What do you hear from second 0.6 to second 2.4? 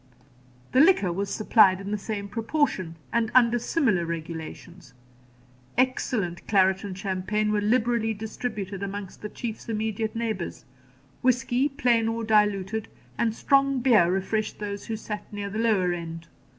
The liquor was supplied in the same